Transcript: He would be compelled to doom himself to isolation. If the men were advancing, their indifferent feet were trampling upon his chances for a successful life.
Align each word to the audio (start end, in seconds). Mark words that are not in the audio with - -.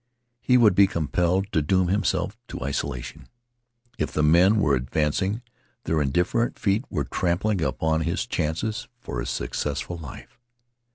He 0.39 0.57
would 0.57 0.73
be 0.73 0.87
compelled 0.87 1.51
to 1.51 1.61
doom 1.61 1.87
himself 1.89 2.35
to 2.47 2.63
isolation. 2.63 3.27
If 3.99 4.11
the 4.11 4.23
men 4.23 4.55
were 4.57 4.73
advancing, 4.73 5.43
their 5.83 6.01
indifferent 6.01 6.57
feet 6.57 6.83
were 6.89 7.03
trampling 7.03 7.61
upon 7.61 8.01
his 8.01 8.25
chances 8.25 8.87
for 8.99 9.21
a 9.21 9.27
successful 9.27 9.97
life. 9.97 10.39